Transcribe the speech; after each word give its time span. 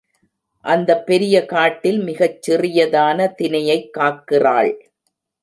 அந்தப் 0.65 1.05
பெரிய 1.05 1.45
காட்டில் 1.45 1.99
மிகச் 1.99 2.49
சிறியதான 2.49 3.27
தினையைக் 3.37 3.89
காக்கிறாள். 3.97 4.73